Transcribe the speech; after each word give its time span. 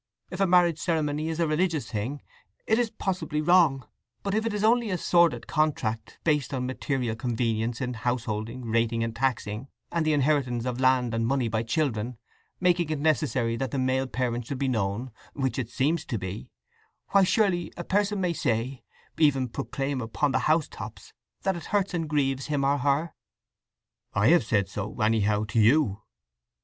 If 0.31 0.39
a 0.39 0.47
marriage 0.47 0.79
ceremony 0.79 1.29
is 1.29 1.39
a 1.39 1.45
religious 1.47 1.91
thing, 1.91 2.23
it 2.65 2.79
is 2.79 2.89
possibly 2.89 3.39
wrong; 3.39 3.85
but 4.23 4.33
if 4.33 4.47
it 4.47 4.53
is 4.55 4.63
only 4.63 4.89
a 4.89 4.97
sordid 4.97 5.45
contract, 5.45 6.17
based 6.23 6.55
on 6.55 6.65
material 6.65 7.15
convenience 7.15 7.79
in 7.81 7.93
householding, 7.93 8.65
rating, 8.65 9.03
and 9.03 9.15
taxing, 9.15 9.67
and 9.91 10.03
the 10.03 10.13
inheritance 10.13 10.65
of 10.65 10.79
land 10.79 11.13
and 11.13 11.27
money 11.27 11.47
by 11.49 11.61
children, 11.61 12.17
making 12.59 12.89
it 12.89 12.97
necessary 12.97 13.55
that 13.57 13.69
the 13.69 13.77
male 13.77 14.07
parent 14.07 14.47
should 14.47 14.57
be 14.57 14.67
known—which 14.67 15.59
it 15.59 15.69
seems 15.69 16.03
to 16.05 16.17
be—why 16.17 17.23
surely 17.23 17.71
a 17.77 17.83
person 17.83 18.19
may 18.19 18.33
say, 18.33 18.81
even 19.19 19.47
proclaim 19.49 20.01
upon 20.01 20.31
the 20.31 20.39
housetops, 20.49 21.13
that 21.43 21.55
it 21.55 21.65
hurts 21.65 21.93
and 21.93 22.09
grieves 22.09 22.47
him 22.47 22.63
or 22.65 22.79
her?" 22.79 23.13
"I 24.15 24.29
have 24.29 24.45
said 24.45 24.67
so, 24.67 24.99
anyhow, 24.99 25.43
to 25.49 25.59
you." 25.59 26.01